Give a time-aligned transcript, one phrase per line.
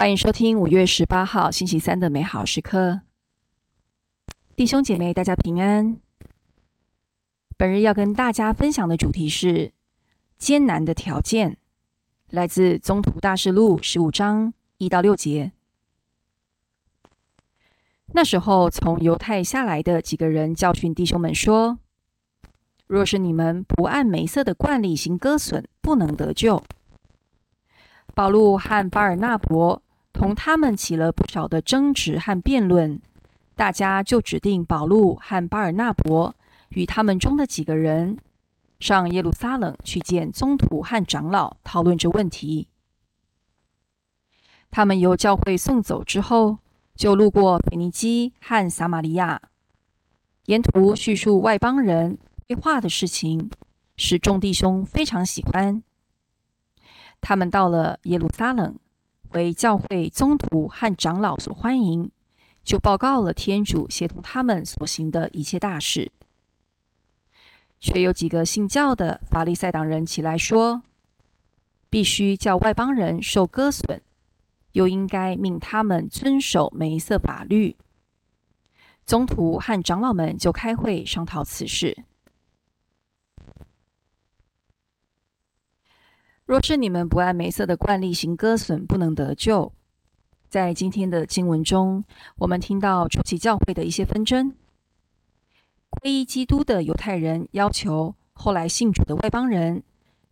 [0.00, 3.02] 欢迎收听五月十八号星期三的美好时刻，
[4.56, 6.00] 弟兄姐妹，大家平安。
[7.58, 9.72] 本日要跟大家分享的主题是
[10.38, 11.58] 艰难的条件，
[12.30, 15.52] 来自《宗徒大事录》十五章一到六节。
[18.14, 21.78] 那时候，从犹太下来的几个人教训弟兄们说
[22.88, 26.64] ：“若是你们不按梅瑟的惯例行割损，不能得救。”
[28.16, 29.82] 保禄和巴尔纳伯
[30.20, 33.00] 同他们起了不少的争执和辩论，
[33.56, 36.36] 大家就指定保禄和巴尔纳伯。
[36.68, 38.18] 与他们中的几个人
[38.78, 42.68] 上耶路撒冷去见宗徒和长老，讨论这问题。
[44.70, 46.58] 他们由教会送走之后，
[46.94, 49.40] 就路过腓尼基和撒玛利亚，
[50.44, 53.50] 沿途叙述外邦人规划的事情，
[53.96, 55.82] 使众弟兄非常喜欢。
[57.22, 58.78] 他们到了耶路撒冷，
[59.32, 62.10] 为教会宗徒和长老所欢迎，
[62.64, 66.10] 就报告了天主协同他们所行的一切大事。
[67.78, 70.82] 却有几个信教的法利赛党人起来说
[71.88, 74.02] ：“必须叫外邦人受割损，
[74.72, 77.76] 又应该命他们遵守梅瑟法律。”
[79.06, 82.04] 宗徒和长老们就开会商讨此事。
[86.50, 89.72] 若是你们不按梅瑟的惯例行割损，不能得救。
[90.48, 92.02] 在今天的经文中，
[92.38, 94.52] 我们听到初期教会的一些纷争。
[96.02, 99.84] 皈依基督的犹太人要求后来信主的外邦人，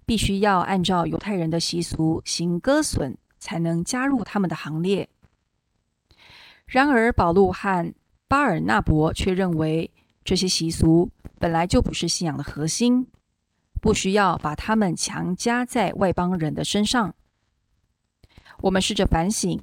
[0.05, 5.08] 必须要按照犹太人的习俗行割损，才能加入他们的行列。
[6.66, 7.94] 然而，保禄和
[8.27, 9.88] 巴尔纳伯却认为
[10.25, 13.06] 这些习俗本来就不是信仰的核心，
[13.80, 17.14] 不需要把他们强加在外邦人的身上。
[18.62, 19.60] 我们试着反省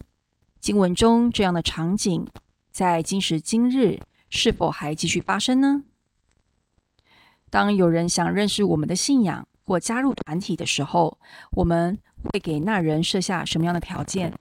[0.59, 2.27] 经文中这样的场景，
[2.71, 4.01] 在今时今日。
[4.27, 5.83] 是否还继续发生呢？
[7.49, 11.17] 当有人想认识我们的信仰或加入团体的时候，
[11.51, 14.33] 我们会给那人设下什么样的条件？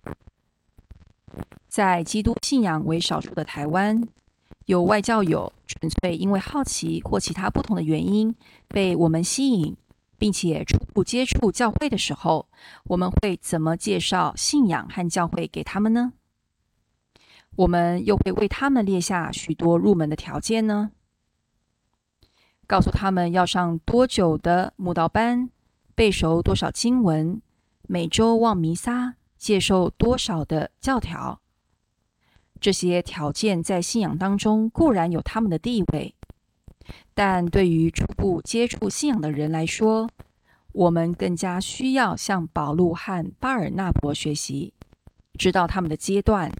[1.68, 4.02] 在基督信仰为少数的台湾，
[4.66, 8.34] 有外教友纯粹因为好奇或其他不同的原因
[8.68, 9.76] 被我们吸引，
[10.16, 12.48] 并且初步接触教会的时候，
[12.84, 16.14] 我们会怎么介绍信仰和教会给他们呢？
[17.56, 20.90] 我们又会为他们列下许多入门的条件呢？
[22.66, 25.50] 告诉他们要上多久的慕道班，
[25.94, 27.42] 背熟多少经文，
[27.82, 31.42] 每周望弥撒，接受多少的教条。
[32.64, 36.14] 这些条件在信仰当中固然有他们的地位，
[37.12, 40.08] 但对于初步接触信仰的人来说，
[40.72, 44.72] 我们更加需要向保禄和巴尔纳伯学习，
[45.38, 46.50] 知道他们的阶段。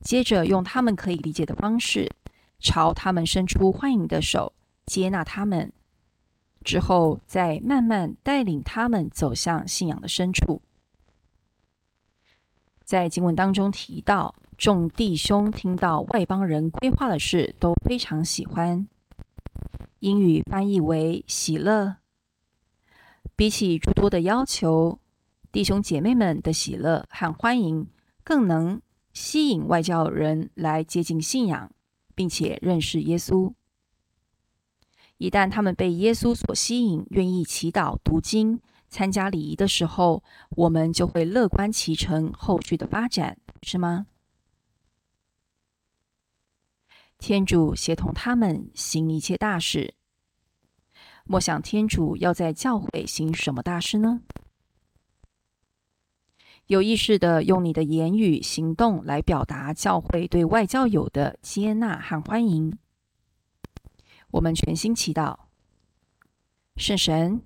[0.00, 2.10] 接着用他们可以理解的方式，
[2.58, 4.52] 朝他们伸出欢迎的手，
[4.84, 5.72] 接纳他们，
[6.64, 10.60] 之后再慢慢带领他们走向信仰的深处。
[12.82, 18.88] 在经文当中提到，众弟兄听到外邦人规划的事都非常喜欢，
[20.00, 21.96] 英语翻译为喜乐。
[23.34, 24.98] 比起诸多的要求，
[25.52, 27.86] 弟兄姐妹们的喜乐和欢迎
[28.24, 28.80] 更能。
[29.12, 31.70] 吸引外教人来接近信仰，
[32.14, 33.50] 并且认识耶稣。
[35.16, 44.04] 一旦他们被耶稣所吸引，愿意祈祷、读经、参加礼仪的时候，我们就会乐观其成后续的发展，是吗？
[47.18, 49.94] 天主协同他们行一切大事。
[51.24, 54.22] 莫想天主要在教会行什么大事呢？
[56.66, 62.76] 有意识的用你的言语、行动来表达教会对外教友的接纳和欢迎。
[64.32, 65.36] 我们全心祈祷，
[66.76, 67.42] 圣神，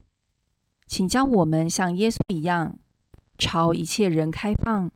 [0.86, 2.78] 请教我们像耶稣一样，
[3.38, 4.91] 朝一切人开放，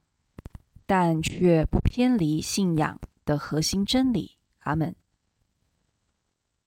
[0.86, 4.33] 但却不偏离信仰的核心真理。
[4.64, 5.03] 阿门。